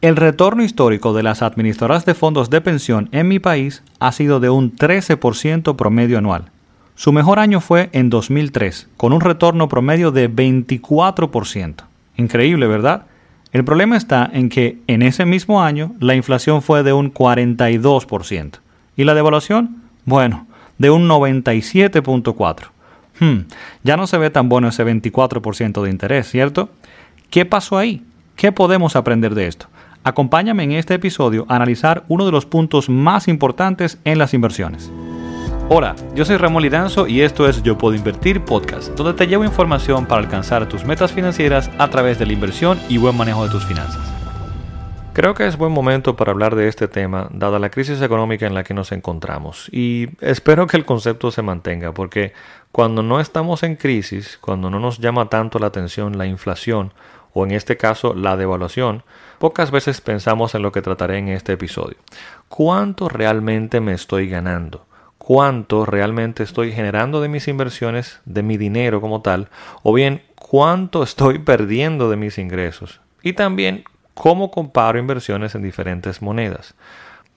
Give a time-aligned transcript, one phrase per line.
[0.00, 4.38] El retorno histórico de las administradoras de fondos de pensión en mi país ha sido
[4.38, 6.52] de un 13% promedio anual.
[6.94, 11.74] Su mejor año fue en 2003, con un retorno promedio de 24%.
[12.16, 13.06] Increíble, ¿verdad?
[13.50, 18.60] El problema está en que en ese mismo año la inflación fue de un 42%
[18.96, 20.46] y la devaluación, bueno,
[20.78, 22.68] de un 97.4%.
[23.18, 23.48] Hmm,
[23.82, 26.70] ya no se ve tan bueno ese 24% de interés, ¿cierto?
[27.30, 28.04] ¿Qué pasó ahí?
[28.36, 29.66] ¿Qué podemos aprender de esto?
[30.04, 34.90] Acompáñame en este episodio a analizar uno de los puntos más importantes en las inversiones.
[35.68, 39.44] Hola, yo soy Ramón Liranzo y esto es Yo Puedo Invertir Podcast, donde te llevo
[39.44, 43.50] información para alcanzar tus metas financieras a través de la inversión y buen manejo de
[43.50, 44.00] tus finanzas.
[45.12, 48.54] Creo que es buen momento para hablar de este tema, dada la crisis económica en
[48.54, 52.32] la que nos encontramos, y espero que el concepto se mantenga, porque
[52.70, 56.92] cuando no estamos en crisis, cuando no nos llama tanto la atención la inflación,
[57.32, 59.02] o en este caso la devaluación,
[59.38, 61.96] pocas veces pensamos en lo que trataré en este episodio.
[62.48, 64.86] ¿Cuánto realmente me estoy ganando?
[65.18, 69.48] ¿Cuánto realmente estoy generando de mis inversiones, de mi dinero como tal?
[69.82, 73.00] O bien, ¿cuánto estoy perdiendo de mis ingresos?
[73.22, 76.74] Y también, ¿cómo comparo inversiones en diferentes monedas?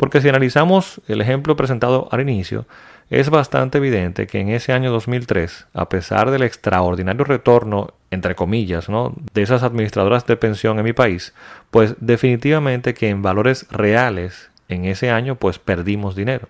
[0.02, 2.66] Porque si analizamos el ejemplo presentado al inicio,
[3.12, 8.90] es bastante evidente que en ese año 2003, a pesar del extraordinario retorno, entre comillas,
[8.90, 9.14] ¿no?
[9.32, 11.36] de esas administradoras de pensión en mi país,
[11.70, 16.50] pues definitivamente que en valores reales en ese año pues perdimos dinero.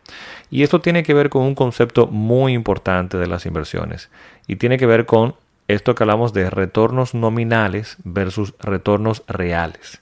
[0.49, 4.09] Y esto tiene que ver con un concepto muy importante de las inversiones
[4.47, 5.35] y tiene que ver con
[5.67, 10.02] esto que hablamos de retornos nominales versus retornos reales.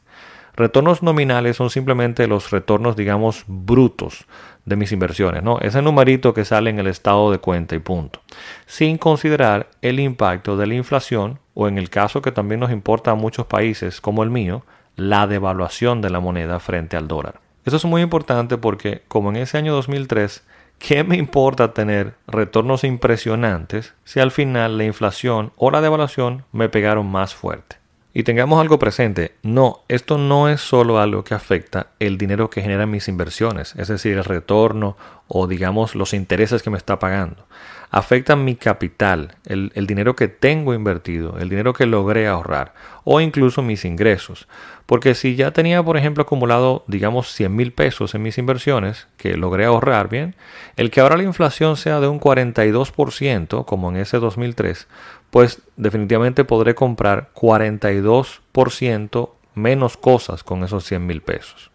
[0.59, 4.25] Retornos nominales son simplemente los retornos, digamos, brutos
[4.65, 5.57] de mis inversiones, ¿no?
[5.61, 8.19] Ese numerito que sale en el estado de cuenta y punto.
[8.65, 13.11] Sin considerar el impacto de la inflación o en el caso que también nos importa
[13.11, 14.65] a muchos países como el mío,
[14.97, 17.39] la devaluación de la moneda frente al dólar.
[17.63, 20.43] Eso es muy importante porque como en ese año 2003,
[20.77, 26.67] ¿qué me importa tener retornos impresionantes si al final la inflación o la devaluación me
[26.67, 27.78] pegaron más fuerte?
[28.11, 32.61] Y tengamos algo presente, no, esto no es solo algo que afecta el dinero que
[32.61, 34.97] generan mis inversiones, es decir, el retorno
[35.27, 37.45] o digamos los intereses que me está pagando.
[37.91, 42.73] Afecta mi capital, el, el dinero que tengo invertido, el dinero que logré ahorrar
[43.03, 44.47] o incluso mis ingresos.
[44.85, 49.35] Porque si ya tenía, por ejemplo, acumulado, digamos, 100 mil pesos en mis inversiones, que
[49.37, 50.35] logré ahorrar bien,
[50.77, 54.87] el que ahora la inflación sea de un 42%, como en ese 2003,
[55.31, 61.71] pues definitivamente podré comprar 42% menos cosas con esos 100 mil pesos.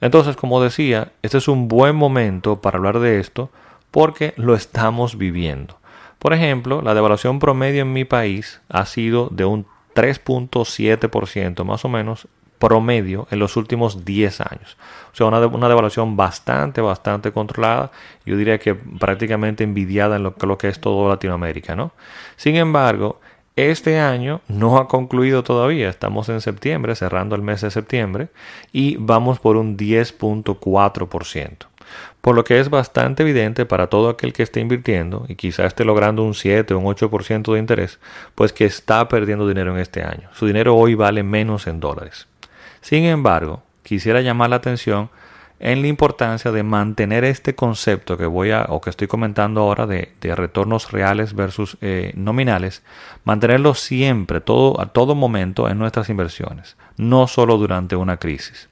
[0.00, 3.50] Entonces, como decía, este es un buen momento para hablar de esto
[3.90, 5.78] porque lo estamos viviendo.
[6.18, 11.88] Por ejemplo, la devaluación promedio en mi país ha sido de un 3.7% más o
[11.88, 14.76] menos promedio en los últimos 10 años.
[15.12, 17.90] O sea, una, devaluación bastante, bastante controlada.
[18.26, 21.92] Yo diría que prácticamente envidiada en lo, lo que es todo Latinoamérica, ¿no?
[22.36, 23.18] Sin embargo,
[23.56, 25.88] este año no ha concluido todavía.
[25.88, 28.28] Estamos en septiembre, cerrando el mes de septiembre,
[28.72, 31.69] y vamos por un 10.4%.
[32.20, 35.84] Por lo que es bastante evidente para todo aquel que esté invirtiendo y quizá esté
[35.84, 37.98] logrando un 7 o un 8% de interés,
[38.34, 40.28] pues que está perdiendo dinero en este año.
[40.34, 42.28] Su dinero hoy vale menos en dólares.
[42.80, 45.10] Sin embargo, quisiera llamar la atención
[45.60, 49.86] en la importancia de mantener este concepto que voy a o que estoy comentando ahora
[49.86, 52.82] de, retornos reales versus eh, nominales,
[53.24, 58.69] mantenerlo siempre, todo, a todo momento en nuestras inversiones, no solo durante una crisis.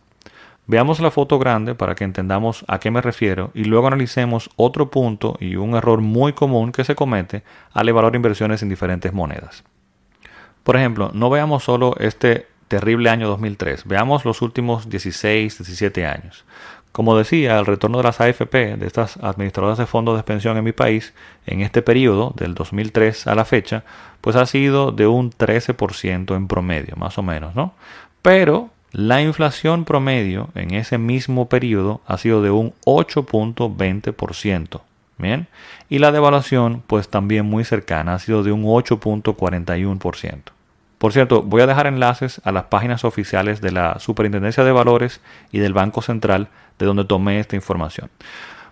[0.68, 4.90] Veamos la foto grande para que entendamos a qué me refiero y luego analicemos otro
[4.90, 7.42] punto y un error muy común que se comete
[7.72, 9.64] al evaluar inversiones en diferentes monedas.
[10.64, 13.86] Por ejemplo, no veamos solo este terrible año 2003.
[13.86, 16.44] Veamos los últimos 16, 17 años.
[16.92, 20.64] Como decía, el retorno de las AFP, de estas administradoras de fondos de pensión en
[20.64, 21.14] mi país,
[21.46, 23.84] en este periodo, del 2003 a la fecha,
[24.20, 27.72] pues ha sido de un 13% en promedio, más o menos, ¿no?
[28.20, 34.80] Pero la inflación promedio en ese mismo periodo ha sido de un 8.20%.
[35.18, 35.48] Bien.
[35.88, 40.42] Y la devaluación, pues también muy cercana, ha sido de un 8.41%.
[40.98, 45.20] Por cierto, voy a dejar enlaces a las páginas oficiales de la Superintendencia de Valores
[45.52, 46.48] y del Banco Central
[46.78, 48.10] de donde tomé esta información.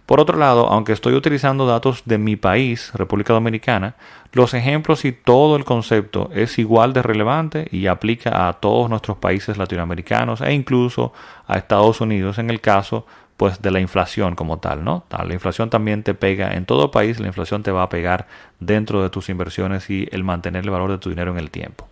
[0.06, 3.96] Por otro lado, aunque estoy utilizando datos de mi país, República Dominicana,
[4.32, 9.16] los ejemplos y todo el concepto es igual de relevante y aplica a todos nuestros
[9.16, 11.12] países latinoamericanos e incluso
[11.48, 13.04] a Estados Unidos en el caso
[13.36, 15.04] pues de la inflación como tal, ¿no?
[15.10, 18.28] La inflación también te pega en todo país, la inflación te va a pegar
[18.60, 21.86] dentro de tus inversiones y el mantener el valor de tu dinero en el tiempo.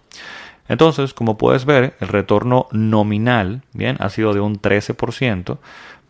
[0.69, 5.58] Entonces, como puedes ver, el retorno nominal, bien, ha sido de un 13%,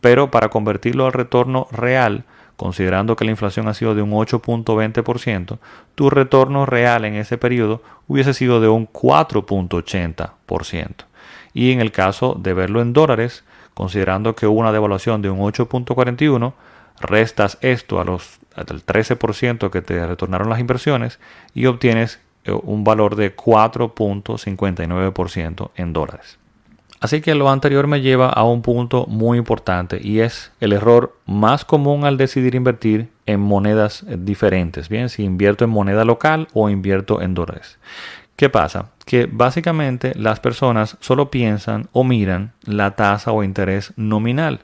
[0.04, 2.24] pero para convertirlo al retorno real,
[2.58, 5.56] considerando que la inflación ha sido de un 8.20%,
[5.94, 11.06] tu retorno real en ese periodo hubiese sido de un 4.80%.
[11.54, 15.38] Y en el caso de verlo en dólares, considerando que hubo una devaluación de un
[15.38, 16.52] 8.41,
[17.00, 21.18] restas esto a los, al 13% que te retornaron las inversiones
[21.54, 26.43] y obtienes eh, un valor de 4.59% en dólares.
[27.04, 31.14] Así que lo anterior me lleva a un punto muy importante y es el error
[31.26, 36.70] más común al decidir invertir en monedas diferentes, bien, si invierto en moneda local o
[36.70, 37.78] invierto en dólares.
[38.36, 38.86] ¿Qué pasa?
[39.04, 44.60] Que básicamente las personas solo piensan o miran la tasa o interés nominal.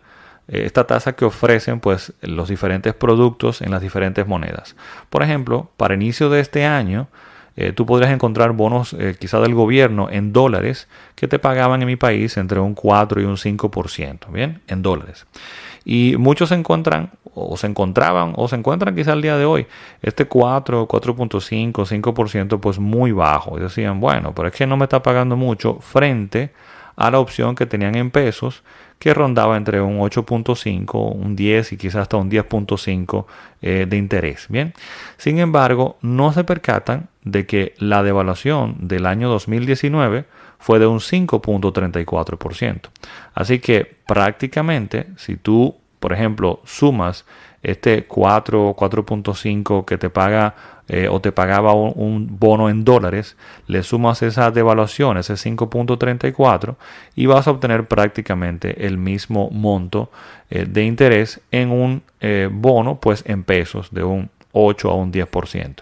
[0.49, 4.77] Eh, esta tasa que ofrecen pues los diferentes productos en las diferentes monedas.
[5.11, 7.09] Por ejemplo, para inicio de este año,
[7.57, 11.87] eh, tú podrías encontrar bonos eh, quizá del gobierno en dólares que te pagaban en
[11.87, 14.61] mi país entre un 4 y un 5%, ¿bien?
[14.69, 15.27] En dólares.
[15.85, 19.67] Y muchos se encuentran o se encontraban o se encuentran quizá al día de hoy
[20.03, 23.59] este 4, 4.5, 5% pues muy bajo.
[23.59, 26.53] Y decían, bueno, pero es que no me está pagando mucho frente
[26.97, 28.63] a la opción que tenían en pesos
[28.99, 33.25] que rondaba entre un 8.5, un 10 y quizás hasta un 10.5
[33.63, 34.47] eh, de interés.
[34.51, 34.75] Bien,
[35.17, 40.25] sin embargo, no se percatan de que la devaluación del año 2019
[40.59, 42.89] fue de un 5.34%.
[43.35, 47.25] Así que prácticamente, si tú, por ejemplo, sumas
[47.63, 50.55] este 4 4.5 que te paga
[50.89, 53.37] eh, o te pagaba un, bono en dólares,
[53.69, 56.75] le sumas esa devaluación, ese 5.34,
[57.15, 60.11] y vas a obtener prácticamente el mismo monto
[60.51, 65.13] eh, de interés en un eh, bono, pues en pesos, de un 8 a un
[65.13, 65.75] 10%.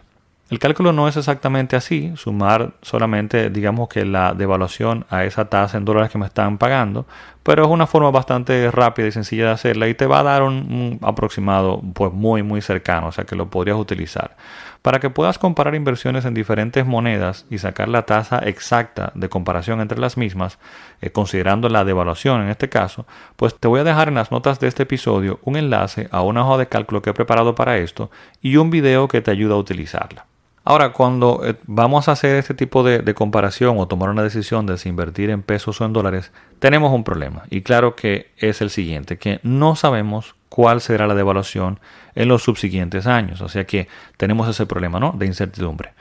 [0.50, 5.76] El cálculo no es exactamente así, sumar solamente digamos que la devaluación a esa tasa
[5.76, 7.06] en dólares que me están pagando,
[7.42, 10.42] pero es una forma bastante rápida y sencilla de hacerla y te va a dar
[10.42, 14.38] un, aproximado pues muy muy cercano, o sea que lo podrías utilizar.
[14.80, 19.82] Para que puedas comparar inversiones en diferentes monedas y sacar la tasa exacta de comparación
[19.82, 20.58] entre las mismas,
[21.02, 23.06] eh, considerando la devaluación en este caso,
[23.36, 26.46] pues te voy a dejar en las notas de este episodio un enlace a una
[26.46, 28.10] hoja de cálculo que he preparado para esto
[28.40, 30.24] y un video que te ayuda a utilizarla.
[30.68, 34.76] Ahora, cuando eh, vamos a hacer este tipo de, comparación o tomar una decisión de
[34.76, 37.44] si invertir en pesos o en dólares, tenemos un problema.
[37.48, 41.80] Y claro que es el siguiente, que no sabemos cuál será la devaluación
[42.14, 43.40] en los subsiguientes años.
[43.40, 43.88] O sea que
[44.18, 45.12] tenemos ese problema ¿no?
[45.12, 45.94] de incertidumbre.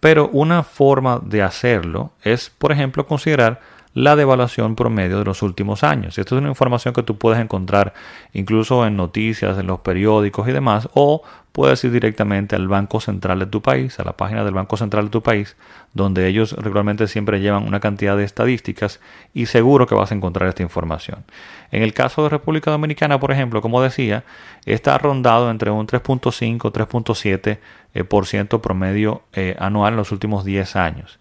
[0.00, 3.60] Pero una forma de hacerlo es, por ejemplo, considerar
[3.98, 6.18] la devaluación promedio de los últimos años.
[6.18, 7.94] Esto es una información que tú puedes encontrar
[8.32, 13.40] incluso en noticias, en los periódicos y demás, o puedes ir directamente al Banco Central
[13.40, 15.56] de tu país, a la página del Banco Central de tu país,
[15.94, 19.00] donde ellos regularmente siempre llevan una cantidad de estadísticas
[19.34, 21.24] y seguro que vas a encontrar esta información.
[21.72, 24.22] En el caso de República Dominicana, por ejemplo, como decía,
[24.64, 27.58] está rondado entre un 3.5 3.7%
[27.94, 31.18] eh, por ciento promedio eh, anual en los últimos 10 años.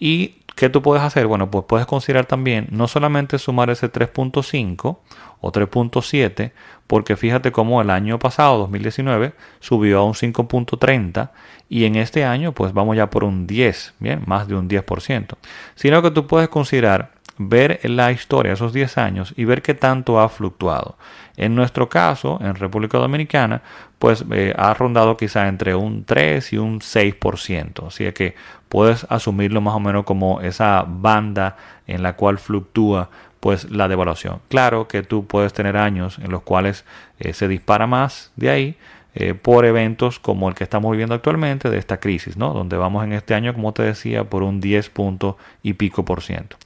[0.00, 1.26] Y ¿Qué tú puedes hacer?
[1.26, 4.98] Bueno, pues puedes considerar también no solamente sumar ese 3.5
[5.40, 6.52] o 3.7,
[6.86, 11.28] porque fíjate cómo el año pasado, 2019, subió a un 5.30
[11.68, 15.36] y en este año pues vamos ya por un 10, bien, más de un 10%.
[15.74, 20.20] Sino que tú puedes considerar ver la historia esos 10 años y ver qué tanto
[20.20, 20.96] ha fluctuado.
[21.36, 23.62] En nuestro caso, en República Dominicana,
[23.98, 27.86] pues eh, ha rondado quizá entre un 3 y un 6%.
[27.86, 28.34] Así que
[28.68, 34.40] puedes asumirlo más o menos como esa banda en la cual fluctúa pues la devaluación.
[34.48, 36.84] Claro que tú puedes tener años en los cuales
[37.18, 38.76] eh, se dispara más de ahí,
[39.14, 42.52] eh, por eventos como el que estamos viviendo actualmente de esta crisis, ¿no?
[42.52, 46.22] donde vamos en este año, como te decía, por un 10 punto y pico por
[46.22, 46.56] ciento.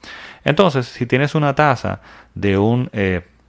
[0.43, 2.01] Entonces, si tienes una tasa
[2.35, 2.91] de un,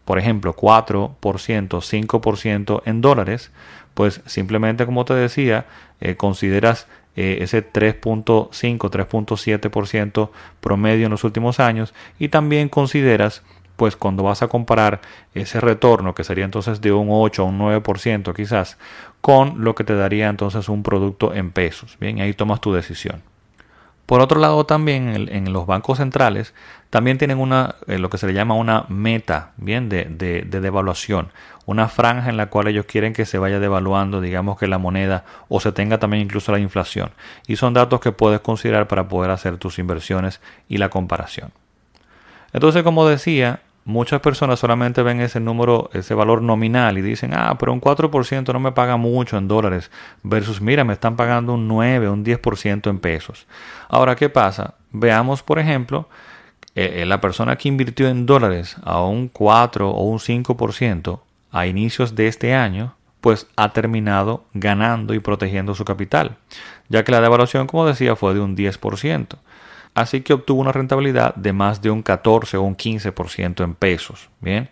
[0.06, 3.52] por ejemplo, 4%, 5% en dólares,
[3.94, 5.66] pues simplemente, como te decía,
[6.00, 10.30] eh, consideras ese 3.5, 3.7%
[10.62, 13.44] promedio en los últimos años y también consideras
[13.82, 15.02] pues cuando vas a comparar
[15.34, 18.78] ese retorno, que sería entonces de un 8 a un 9% quizás,
[19.22, 21.98] con lo que te daría entonces un producto en pesos.
[22.00, 23.24] Bien, ahí tomas tu decisión.
[24.12, 26.54] Por otro lado, también en, los bancos centrales
[26.90, 30.60] también tienen una, eh, lo que se le llama una meta, bien, de, de, de,
[30.60, 31.32] devaluación,
[31.66, 35.24] una franja en la cual ellos quieren que se vaya devaluando, digamos que la moneda,
[35.48, 37.12] o se tenga también incluso la inflación.
[37.48, 41.54] Y son datos que puedes considerar para poder hacer tus inversiones y la comparación.
[42.52, 47.56] Entonces, como decía, muchas personas solamente ven ese número, ese valor nominal y dicen, ah,
[47.60, 49.92] pero un 4% no me paga mucho en dólares,
[50.24, 53.48] versus, mira, me están pagando un 9, un 10% en pesos.
[53.90, 54.76] Ahora, ¿qué pasa?
[54.92, 56.08] veamos, por ejemplo,
[56.76, 61.20] eh, la persona que invirtió en dólares a un 4 o un 5%
[61.52, 66.38] a inicios de este año, pues ha terminado ganando y protegiendo su capital,
[66.90, 69.38] ya que la devaluación, como decía, fue de un 10%.
[69.94, 74.30] Así que obtuvo una rentabilidad de más de un 14 o un 15% en pesos,
[74.40, 74.70] ¿bien?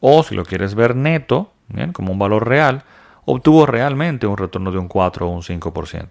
[0.00, 1.92] O si lo quieres ver neto, ¿bien?
[1.92, 2.84] Como un valor real,
[3.24, 6.08] obtuvo realmente un retorno de un 4 o un 5%.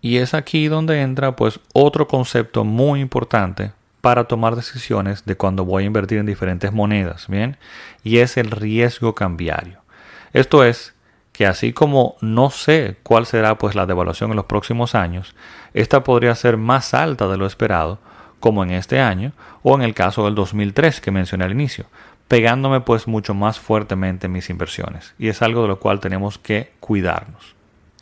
[0.00, 5.64] Y es aquí donde entra pues otro concepto muy importante para tomar decisiones de cuando
[5.64, 7.56] voy a invertir en diferentes monedas, ¿bien?
[8.04, 9.80] Y es el riesgo cambiario.
[10.32, 10.94] Esto es
[11.38, 15.36] que así como no sé cuál será pues la devaluación en los próximos años,
[15.72, 18.00] esta podría ser más alta de lo esperado,
[18.40, 19.30] como en este año
[19.62, 21.84] o en el caso del 2003 que mencioné al inicio,
[22.26, 26.38] pegándome pues mucho más fuertemente en mis inversiones y es algo de lo cual tenemos
[26.38, 27.54] que cuidarnos.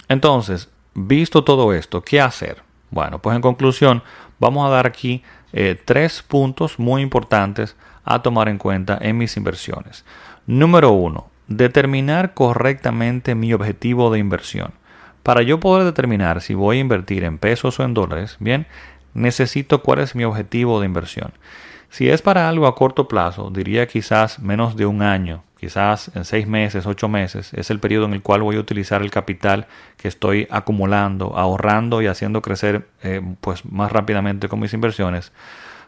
[0.08, 2.62] Entonces, visto todo esto, ¿qué hacer?
[2.90, 4.02] Bueno, pues en conclusión,
[4.38, 9.36] vamos a dar aquí eh, tres puntos muy importantes a tomar en cuenta en mis
[9.36, 10.06] inversiones.
[10.46, 14.72] Número uno, determinar correctamente mi objetivo de inversión.
[15.22, 18.66] Para yo poder determinar si voy a invertir en pesos o en dólares, bien,
[19.14, 21.32] necesito cuál es mi objetivo de inversión.
[21.90, 26.24] Si es para algo a corto plazo, diría quizás menos de un año, quizás en
[26.24, 29.66] seis meses, ocho meses, es el periodo en el cual voy a utilizar el capital
[29.96, 35.32] que estoy acumulando, ahorrando y haciendo crecer eh, pues más rápidamente con mis inversiones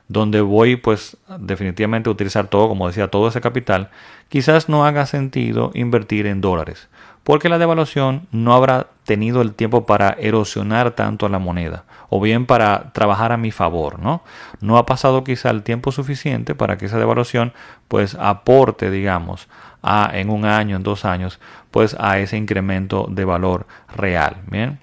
[0.09, 3.91] donde voy pues definitivamente a utilizar todo, como decía, todo ese capital,
[4.29, 6.89] quizás no haga sentido invertir en dólares,
[7.25, 12.47] porque la devaluación no habrá tenido el tiempo para erosionar tanto la moneda, o bien
[12.47, 14.23] para trabajar a mi favor, ¿no?
[14.61, 17.53] No ha pasado quizá el tiempo suficiente para que esa devaluación
[17.87, 19.49] pues aporte, digamos,
[19.83, 21.39] a, en un año, en dos años,
[21.71, 24.81] pues a ese incremento de valor real, ¿bien?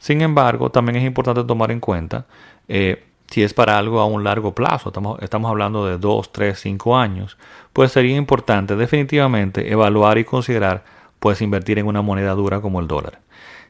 [0.00, 2.24] Sin embargo, también es importante tomar en cuenta
[2.68, 6.96] eh, si es para algo a un largo plazo, estamos, hablando de 2, 3, 5
[6.96, 7.36] años,
[7.72, 10.84] pues sería importante definitivamente evaluar y considerar
[11.18, 13.20] pues invertir en una moneda dura como el dólar.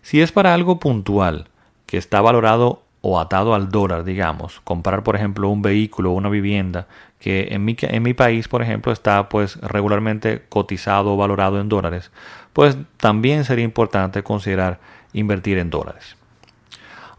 [0.03, 1.49] Si es para algo puntual,
[1.87, 6.29] que está valorado o atado al dólar, digamos, comprar por ejemplo un vehículo o una
[6.29, 6.87] vivienda
[7.19, 11.69] que en mi, en mi país, por ejemplo, está pues regularmente cotizado o valorado en
[11.69, 12.12] dólares,
[12.53, 14.79] pues también sería importante considerar
[15.12, 16.17] invertir en dólares.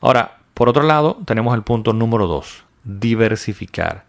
[0.01, 4.03] Ahora, por otro lado, tenemos el punto número 2, diversificar.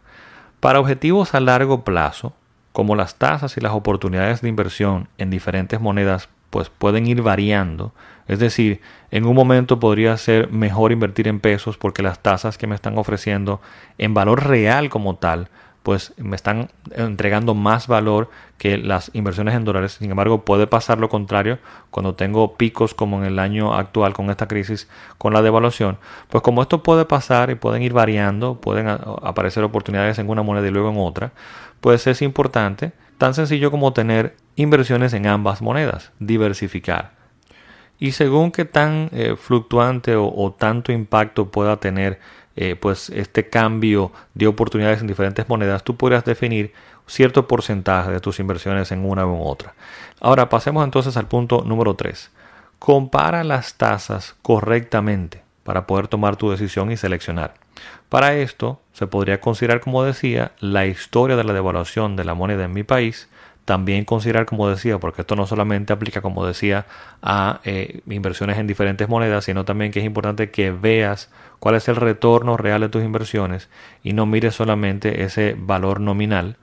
[0.58, 2.32] Para objetivos a largo plazo,
[2.72, 7.92] como las tasas y las oportunidades de inversión en diferentes monedas pues pueden ir variando,
[8.26, 8.80] es decir,
[9.12, 12.98] en un momento podría ser mejor invertir en pesos porque las tasas que me están
[12.98, 13.60] ofreciendo
[13.96, 15.50] en valor real como tal
[15.82, 19.96] pues me están entregando más valor que las inversiones en dólares.
[19.98, 21.58] Sin embargo, puede pasar lo contrario
[21.90, 25.98] cuando tengo picos como en el año actual con esta crisis, con la devaluación.
[26.28, 30.68] Pues como esto puede pasar y pueden ir variando, pueden aparecer oportunidades en una moneda
[30.68, 31.32] y luego en otra,
[31.80, 37.12] pues es importante, tan sencillo como tener inversiones en ambas monedas, diversificar.
[37.98, 42.18] Y según qué tan eh, fluctuante o tanto impacto pueda tener
[42.62, 46.74] eh, pues este cambio de oportunidades en diferentes monedas, tú podrías definir
[47.06, 49.72] cierto porcentaje de tus inversiones en una u otra.
[50.20, 52.30] Ahora pasemos entonces al punto número 3.
[52.78, 57.54] Compara las tasas correctamente para poder tomar tu decisión y seleccionar.
[58.10, 62.66] Para esto se podría considerar, como decía, la historia de la devaluación de la moneda
[62.66, 63.30] en mi país,
[63.70, 66.86] también considerar, como decía, porque esto no solamente aplica, como decía,
[67.22, 71.86] a eh, inversiones en diferentes monedas, sino también que es importante que veas cuál es
[71.86, 73.68] el retorno real de tus inversiones
[74.02, 76.56] y no mires solamente ese valor nominal.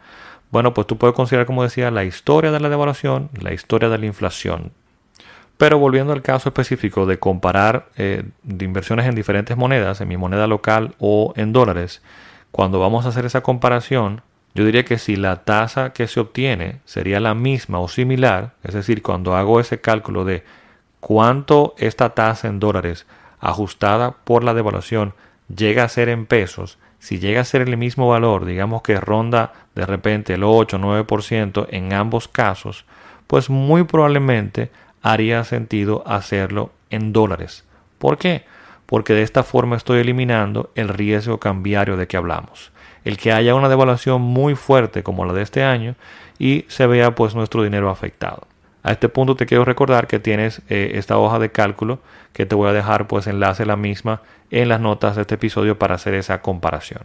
[0.51, 3.99] Bueno, pues tú puedes considerar, como decía, la historia de la devaluación, la historia de
[3.99, 4.73] la inflación.
[5.57, 10.17] Pero volviendo al caso específico de comparar eh, de inversiones en diferentes monedas, en mi
[10.17, 12.01] moneda local o en dólares,
[12.51, 14.23] cuando vamos a hacer esa comparación,
[14.57, 18.73] yo diría que si la tasa que se obtiene sería la misma o similar, es
[18.73, 20.43] decir, cuando hago ese cálculo de
[20.99, 23.05] cuánto esta tasa en dólares
[23.39, 25.13] ajustada por la devaluación
[25.55, 29.53] llega a ser en pesos, si llega a ser el mismo valor, digamos que ronda
[29.75, 32.85] de repente el 8 o 9% en ambos casos,
[33.27, 34.71] pues muy probablemente
[35.03, 37.63] haría sentido hacerlo en dólares.
[37.99, 38.43] ¿Por qué?
[38.87, 42.71] Porque de esta forma estoy eliminando el riesgo cambiario de que hablamos
[43.07, 45.95] el que haya una devaluación muy fuerte como la de este año
[46.39, 48.41] y se vea pues nuestro dinero afectado.
[48.83, 51.99] A este punto te quiero recordar que tienes eh, esta hoja de cálculo
[52.33, 54.21] que te voy a dejar pues enlace la misma
[54.51, 57.03] en las notas de este episodio para hacer esa comparación.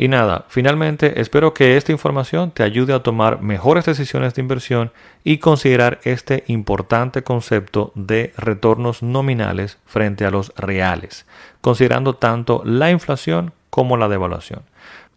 [0.00, 4.92] Y nada, finalmente espero que esta información te ayude a tomar mejores decisiones de inversión
[5.24, 11.26] y considerar este importante concepto de retornos nominales frente a los reales,
[11.60, 14.62] considerando tanto la inflación como la devaluación.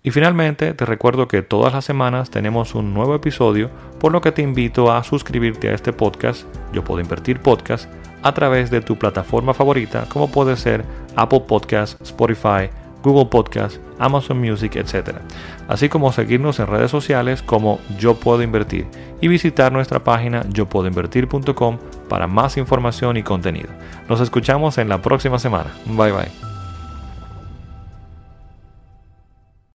[0.02, 3.70] Y finalmente te recuerdo que todas las semanas tenemos un nuevo episodio,
[4.00, 7.88] por lo que te invito a suscribirte a este podcast, Yo Puedo Invertir Podcast,
[8.24, 10.84] a través de tu plataforma favorita como puede ser
[11.16, 12.70] Apple Podcast, Spotify,
[13.04, 15.18] Google Podcast, Amazon Music, etc.
[15.68, 18.88] Así como seguirnos en redes sociales como Yo Puedo Invertir
[19.22, 21.78] y visitar nuestra página yopuedoinvertir.com
[22.10, 23.70] para más información y contenido.
[24.10, 25.72] Nos escuchamos en la próxima semana.
[25.86, 26.51] Bye bye.